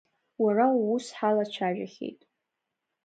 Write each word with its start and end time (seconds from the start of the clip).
Уара 0.43 0.65
уус 0.83 1.05
ҳалацәажәахьеит. 1.17 2.21